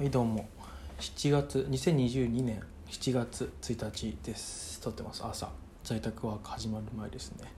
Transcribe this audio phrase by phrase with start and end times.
[0.00, 0.48] はいどうも。
[0.98, 4.80] 7月2022年7月1日です。
[4.80, 5.22] 撮ってます。
[5.22, 5.50] 朝。
[5.84, 7.52] 在宅ワーク始まる前ですね。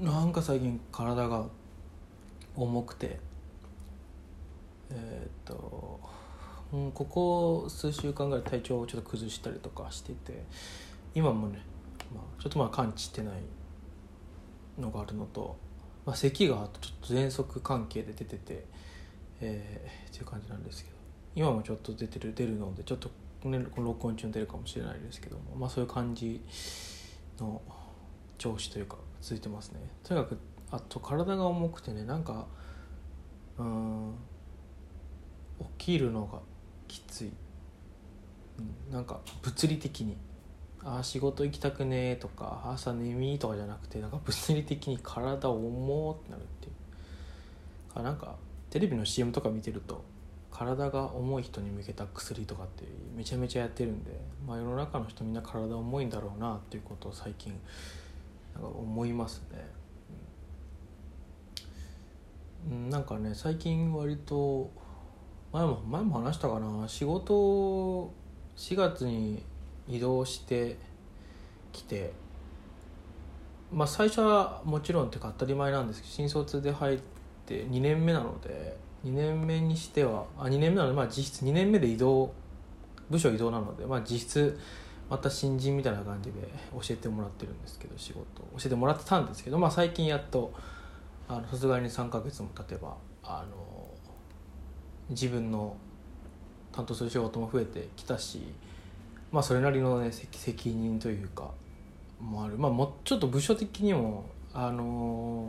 [0.00, 1.46] なんか最近体が
[2.56, 3.20] 重くて。
[4.90, 6.00] えーっと、
[6.72, 10.42] うん、ここ数週間ぐらい体調をちょっと崩したりとかしてて。
[11.14, 11.62] 今もね、
[12.12, 13.34] まあ、ちょっとまあ感知してない
[14.80, 15.56] のがあるのと、
[16.04, 18.64] まあ、咳があとちょっと喘息関係で出てて。
[19.40, 20.94] えー、っていう感じなんですけど。
[21.36, 23.10] 今もちょっと出てる出るのでちょっと、
[23.48, 25.56] ね、この録音中に出るかもしれないですけども。
[25.56, 26.40] まあそういう感じ
[27.38, 27.60] の
[28.38, 29.80] 調子というか続いてますね。
[30.04, 30.38] とにかく
[30.70, 32.46] あと体が重くてねなんか
[33.58, 34.14] うん
[35.78, 36.40] 起きるのが
[36.88, 37.32] きつい、
[38.88, 40.16] うん、なんか物理的に
[40.82, 46.72] ああ仕事行きたくねえとか朝眠いとかじゃなくてなんか物理的に体重ってなるっていう。
[47.96, 48.36] あなんか
[48.74, 50.04] テレビの CM とか見てると
[50.50, 52.82] 体が重い人に向けた薬とかって
[53.14, 54.10] めちゃめちゃやってるんで、
[54.44, 57.56] まあ、世の中の人みんな体重いんだろうなっていうことを最近
[58.52, 59.64] なんか思いますね。
[62.68, 64.72] うん、なんかね最近割と
[65.52, 68.12] 前も前も話したかな仕事
[68.56, 69.40] 4月に
[69.88, 70.78] 移動して
[71.70, 72.12] きて
[73.72, 77.14] まあ最初はもちろんっていうか当たり前なんですけど新卒で入って
[77.52, 82.32] 2年目なので2年目にしてはあ2年目なので、まあ、実質2年目で移動
[83.10, 84.58] 部署移動なので、まあ、実質
[85.10, 86.40] また新人みたいな感じで
[86.72, 90.52] 教えてもらってるんですけど仕事教えてもらってたんですけど、まあ、最近やっと
[91.28, 93.88] あの卒業に3ヶ月も経てばあの
[95.10, 95.76] 自分の
[96.72, 98.42] 担当する仕事も増えてきたし、
[99.30, 101.50] まあ、それなりの、ね、責任というか
[102.20, 105.43] もある、まあ、もうちょっと部署的にもあの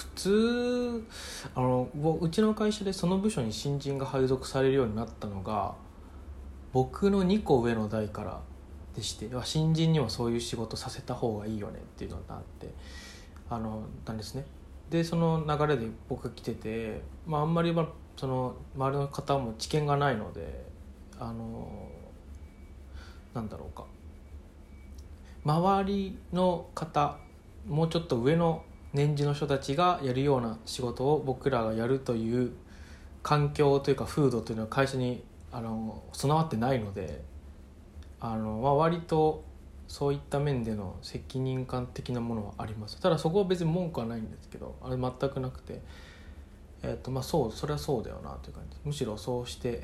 [0.00, 1.06] 普通
[1.54, 5.74] あのうちの会社でその部署に新人が配属されるようになったのが
[6.72, 8.40] 僕の2個上の代から
[8.96, 12.72] でして新人にはそういう仕事させた方がいいよねっていうのがあって
[13.50, 14.46] あのなんですね。
[14.88, 17.74] でその流れで僕が来てて、まあ、あんまり
[18.16, 20.64] その周りの方も知見がないので
[21.18, 21.88] あの
[23.34, 23.84] なんだろうか。
[25.44, 27.18] 周りの方
[27.68, 32.52] もうちょっと上の年次の人たちがやるような仕事を僕らがやるという
[33.22, 37.22] 環境というか風土というのは会社にあの備わってないので
[38.20, 39.44] あの、まあ、割と
[39.88, 43.00] そういった面での責任感的なものはあります。
[43.00, 45.80] ただそこは別に文句はないんですけどあれ全くなくて、
[46.82, 48.76] えーとまあ、そうそれはそうだよなという感じ。
[48.84, 49.82] むしろそうして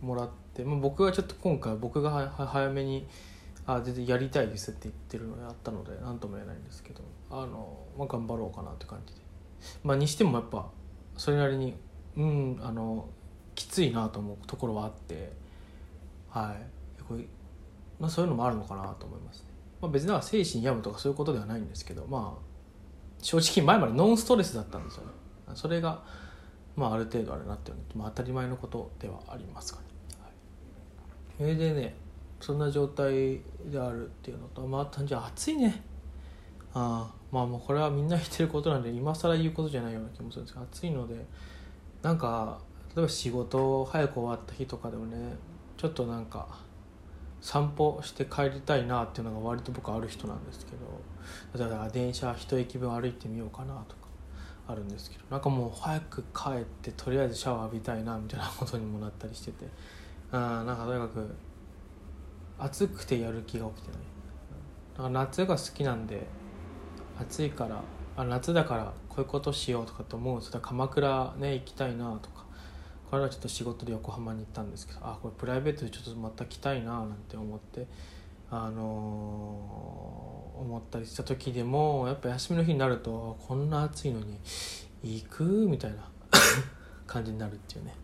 [0.00, 3.06] もらって、まあ、僕はちょっと今回僕が早めに
[3.76, 9.20] あ全然やりたいですって言ってるのやったので何とも言えないんですけどあの、まあ、頑張ろうかなって感じで。
[9.84, 10.70] まあにしてもやっぱ
[11.16, 11.74] それなりに
[12.16, 13.08] うんあの
[13.54, 15.32] きついなと思うところはあって
[16.30, 17.02] はい。
[17.06, 17.24] これ、
[17.98, 19.46] まあ、そういうのもあるのかなと思いますね、
[19.82, 22.50] まあ、別には精神病むとかそういうことではないんですけどまあ
[23.20, 25.10] 正直前までノンストレスだったんですよね。
[25.54, 26.02] それが
[26.76, 29.86] まあある程度あれなってるまあ、当たり前のことではありますかね、
[30.22, 30.32] はい、
[31.36, 31.94] それでね
[32.40, 33.40] そんな状態
[33.70, 35.82] であるっていうのとまあ単純に暑いね。
[36.72, 41.26] あまあもうこれはみんな言ってることなんで今更言うことじゃないような気もするんですけど暑いので
[42.02, 42.60] なんか
[42.94, 45.16] 例えば仕事早く終わった日とかでもね
[45.76, 46.58] ちょっとなんか
[47.40, 50.72] 散歩して帰りたいなっていうのが割と僕ある人なんですけ
[51.56, 54.08] ど例えば電車一駅分歩いてみようかなとか
[54.68, 59.66] あるんですけどなんかもう早く帰ってとりあえずシャワー浴びたいなみたいなことにもなったりしてて
[60.30, 61.34] あなんかとにかく
[62.60, 64.00] 暑くてやる気が起きてない。
[64.94, 66.26] だから夏が好きなんで
[67.18, 67.82] 暑いから
[68.16, 72.40] あ夏だからこういうことしようとかって思うんです鎌倉ね行きたいなとか。
[73.10, 77.88] これはちょっと仕事で横浜に行ったんですけどあこれプライベートでちょっとまた来たいななんて思って
[78.52, 84.38] あのー、思ったりした時でもやっぱ休みの日になるとこんな暑いのに
[85.02, 86.08] 行くみたいな
[87.08, 87.94] 感じになるっていうね。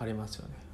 [0.00, 0.67] ありますよね。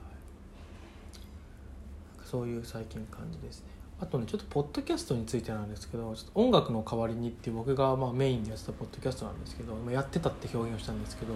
[2.35, 3.67] そういう最近感じですね。
[4.01, 11.35] あとねちょっとポッドキャストについてなんですけどちょっと音楽の代わりにっていう僕がまあメインでやってたポッドキャストなんですけどやってたって表現をしたんですけど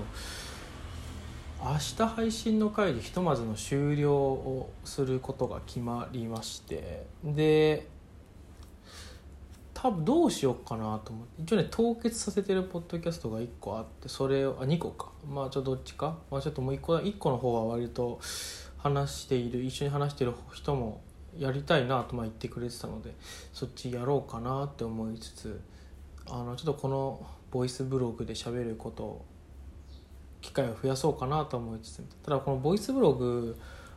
[1.62, 7.86] 明日配信の回でひとまずの終了をすることが決まりましてで
[9.80, 15.12] 多分どうしようかなと思って一応ね凍結させてるポッドキャストが1個あってそれをあ2個か。
[15.32, 18.18] まあちょっとどっちか、まあ、ちょっともう1個1個の方は割と
[18.78, 21.02] 話している一緒に話してる人も
[21.36, 23.14] やりたいなとま言ってくれてたので
[23.52, 25.60] そっちやろうかなって思いつつ
[26.30, 29.24] あのちょっとこのボイスブログで喋ることを
[30.40, 33.56] 機会を増やそうかなと思いつつただこのボイスブログ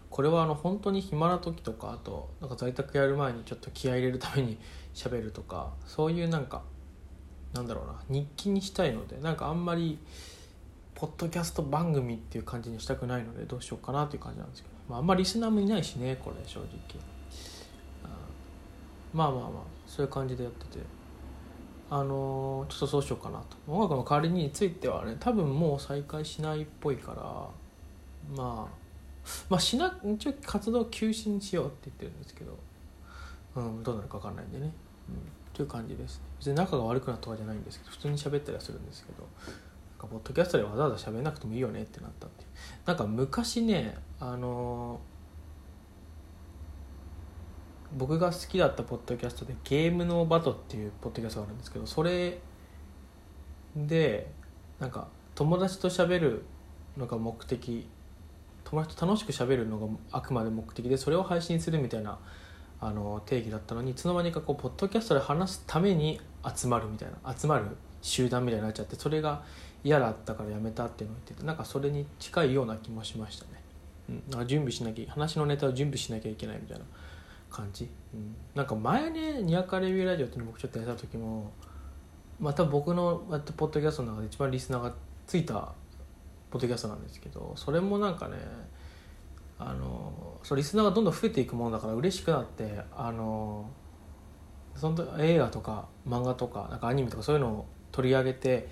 [0.10, 4.58] これはあの本当に暇な時とかあとなんか在宅やる前にちょっと気合い入れるために
[4.94, 6.64] 喋るとかそういうなんか
[7.54, 10.00] なんだろうな日記にしたいのでなんかあんまり
[10.96, 16.68] ポッドキャスト番組っていう感じにしたくないのでどうしようかなっていう感じなんですけど、まあ、あんまりリスナーもいないしねこれ正直。
[19.14, 19.52] まあまあまあ
[19.86, 21.02] そういう感じでやってて。
[21.94, 23.58] あのー、ちょっとそうしようかなと。
[23.68, 28.82] 音楽の代わりについてはね多分もう再開しないっぽいからまあ
[29.50, 32.58] まあしな一応活動休止にしようって言ってるんですけど、
[33.56, 34.72] うん、どうなるか分かんないんでね、
[35.10, 35.16] うん、
[35.54, 39.28] という感じです別に仲が悪くなったとかじゃないんですけど普通に喋ったりはするんですけど。
[40.02, 42.44] なんかポッドキャストでわざわざ喋んなくてもいいよねってなったって
[42.88, 45.00] なんか昔ねあの
[47.98, 52.40] 僕が好きだったポッドキャストで「ゲームのバト」っていうポッドキャストがあるんですけどそれ
[53.76, 54.32] で
[54.80, 56.46] なんか友達と喋る
[56.98, 57.90] のが目的
[58.64, 62.20] 友達と楽しく喋るのがあくまで目的でそれを配信するみたいな
[62.80, 66.22] あの定義だったのにいつの間にかこうポッドキャストで話すために
[66.56, 67.66] 集まるみたいな集まる
[68.04, 69.44] 集団みたいになっちゃってそれが
[69.84, 73.71] 嫌だったからやめたっていうのを言っててなんかそれに近いような気もしましたね。
[74.10, 76.86] うん、なんか準備しなきゃ話のネタを準備しなきゃいけないみたいな
[77.50, 81.52] 感じ、うん、なんか前ねにわかレビューラジオっていうの僕ちょっとやった時も
[82.40, 83.24] また僕の
[83.58, 84.94] ポッドキャストの中で一番リスナーが
[85.28, 85.74] ついた
[86.50, 88.38] ポッドキャストなんですけどそれもなんかね
[89.60, 93.70] あのそうリスナーがどんどん増えていくものだから嬉しくなってあの
[94.76, 98.70] その映画とか漫画とかなんかアニメとかそういうのを取り上げて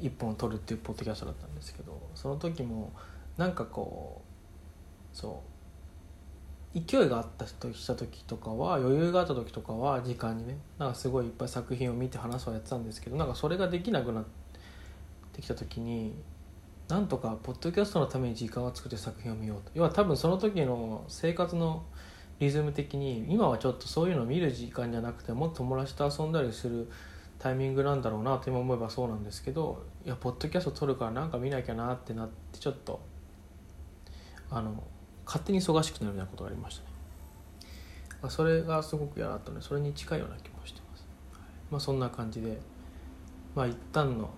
[0.00, 2.92] 一本取るっていうポッドキャストだったんですけどその時も
[3.38, 4.27] なんかこう
[5.18, 5.42] そ
[6.74, 6.80] う。
[6.80, 14.24] 勢いがあった人した時とかは余裕があった時とかは時間にねなんかすごいいっぱい作品を見て話すはやってたんですけどなんかそれができなくなっ
[15.32, 16.14] てきた時に
[16.86, 19.70] なんとかポッドキャストのために時間を作って作品を見ようと。
[19.74, 21.82] 要は多分その時の生活の
[22.38, 26.88] リズム的に今はちょっとそういうのを見る時間じゃなくてもっと友達と遊んだりする
[27.38, 33.00] タイミングなんだろうなと今思えばそうなんですけどいやポッドキャスト撮るからなんか見なきゃなってなってちょっと
[34.50, 34.82] あの
[35.28, 38.30] 勝手に忙しくなるみたいなことがありましたね。
[38.30, 41.06] それがすごく嫌だったのでそれに近いような気もしてます、
[41.70, 42.58] まあそんな感じで
[43.54, 44.30] まあ一旦の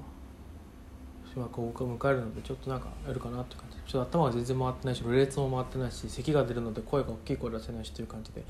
[1.33, 3.79] 島こう迎えるのでちょっとなんかやるかなって感じ。
[3.91, 8.41] ちょっと頭が全然回ってないしろれつも回ってないし咳が出るので声が大きい声出せないしという感じで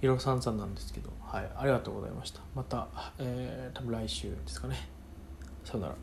[0.00, 1.50] いろいろ散々なんですけどはい。
[1.56, 2.40] ありがとうございました。
[2.54, 2.88] また、
[3.18, 4.88] えー、多分来週ですかね。
[5.64, 5.94] さよなら。